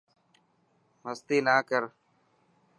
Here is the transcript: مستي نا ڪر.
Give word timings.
مستي 1.03 1.37
نا 1.45 1.55
ڪر. 1.69 1.83